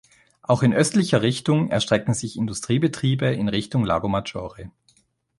Auch 0.41 0.63
in 0.63 0.73
östlicher 0.73 1.21
Richtung 1.21 1.69
erstrecken 1.69 2.15
sich 2.15 2.35
Industriebetriebe 2.35 3.27
in 3.27 3.49
Richtung 3.49 3.85
Lago 3.85 4.07
Maggiore. 4.07 4.71